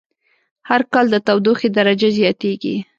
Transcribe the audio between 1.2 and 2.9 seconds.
تودوخی درجه زیاتیږی